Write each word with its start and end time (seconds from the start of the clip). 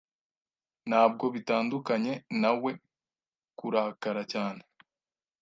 Ntabwo 0.89 1.25
bitandukanye 1.35 2.13
na 2.41 2.51
we 2.63 2.71
kurakara 3.57 4.21
cyane. 4.33 4.61